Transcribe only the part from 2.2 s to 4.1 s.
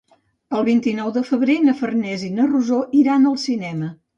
i na Rosó iran al cinema.